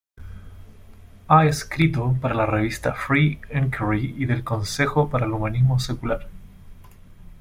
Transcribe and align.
Ha 1.27 1.45
escrito 1.45 2.17
para 2.19 2.33
la 2.33 2.47
revista 2.47 2.91
Free 2.93 3.39
Inquiry 3.53 4.15
y 4.17 4.25
del 4.25 4.43
"Consejo 4.43 5.07
para 5.11 5.27
el 5.27 5.31
Humanismo 5.31 5.79
Secular". 5.79 6.27